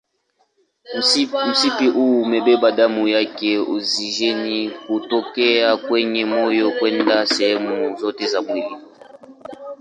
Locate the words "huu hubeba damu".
1.97-3.03